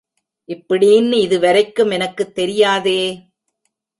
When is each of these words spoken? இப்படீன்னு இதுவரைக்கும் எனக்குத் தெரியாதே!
இப்படீன்னு 0.49 1.11
இதுவரைக்கும் 1.11 1.91
எனக்குத் 1.91 2.35
தெரியாதே! 2.35 3.01